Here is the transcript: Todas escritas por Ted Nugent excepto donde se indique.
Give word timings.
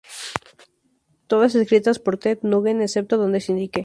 Todas 1.27 1.53
escritas 1.53 1.99
por 1.99 2.17
Ted 2.17 2.39
Nugent 2.41 2.81
excepto 2.81 3.17
donde 3.17 3.39
se 3.39 3.51
indique. 3.51 3.79